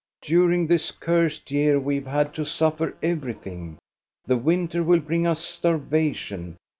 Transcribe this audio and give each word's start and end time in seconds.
"During 0.23 0.65
this 0.65 0.89
cursed 0.89 1.51
year 1.51 1.79
we 1.79 1.93
have 1.93 2.07
had 2.07 2.33
to 2.33 2.43
suffer 2.43 2.97
everything. 3.03 3.77
The 4.25 4.35
winter 4.35 4.81
will 4.81 4.99
bring 5.01 5.27
us 5.27 5.41
starvation. 5.45 6.57